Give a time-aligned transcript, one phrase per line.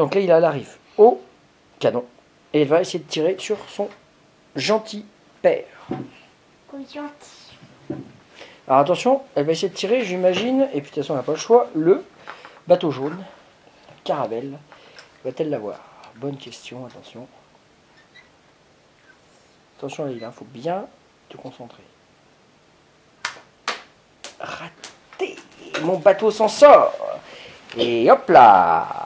[0.00, 1.20] Donc là, il arrive au
[1.78, 2.06] canon.
[2.54, 3.86] Et elle va essayer de tirer sur son
[4.56, 5.04] gentil
[5.42, 5.66] père.
[8.66, 11.22] Alors attention, elle va essayer de tirer, j'imagine, et puis de toute façon, on n'a
[11.22, 12.02] pas le choix, le
[12.66, 13.22] bateau jaune,
[14.02, 14.56] caravelle.
[15.22, 15.78] Va-t-elle l'avoir?
[16.16, 17.28] Bonne question, attention.
[19.76, 20.86] Attention il faut bien
[21.28, 21.82] te concentrer.
[24.40, 25.36] Raté
[25.82, 26.94] Mon bateau s'en sort
[27.76, 28.99] Et hop là